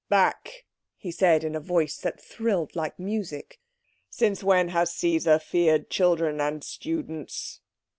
"Back!" 0.09 0.65
he 0.97 1.11
said 1.11 1.43
in 1.43 1.53
a 1.55 1.59
voice 1.59 1.97
that 1.99 2.19
thrilled 2.19 2.75
like 2.75 2.97
music. 2.97 3.59
"Since 4.09 4.43
when 4.43 4.69
has 4.69 4.91
Caesar 4.95 5.37
feared 5.37 5.91
children 5.91 6.41
and 6.41 6.63
students?" 6.63 7.61